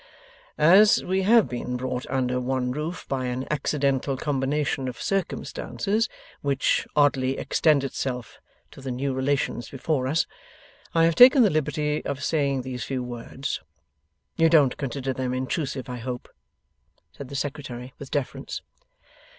'As 0.57 1.03
we 1.03 1.21
have 1.21 1.47
been 1.47 1.77
brought 1.77 2.07
under 2.09 2.39
one 2.39 2.71
roof 2.71 3.07
by 3.07 3.25
an 3.25 3.45
accidental 3.51 4.17
combination 4.17 4.87
of 4.87 4.99
circumstances, 4.99 6.09
which 6.41 6.87
oddly 6.95 7.37
extends 7.37 7.85
itself 7.85 8.41
to 8.71 8.81
the 8.81 8.89
new 8.89 9.13
relations 9.13 9.69
before 9.69 10.07
us, 10.07 10.25
I 10.95 11.03
have 11.03 11.13
taken 11.13 11.43
the 11.43 11.51
liberty 11.51 12.03
of 12.03 12.23
saying 12.23 12.63
these 12.63 12.83
few 12.83 13.03
words. 13.03 13.61
You 14.37 14.49
don't 14.49 14.75
consider 14.75 15.13
them 15.13 15.35
intrusive 15.35 15.87
I 15.87 15.97
hope?' 15.97 16.29
said 17.11 17.27
the 17.29 17.35
Secretary 17.35 17.93
with 17.99 18.09
deference. 18.09 18.63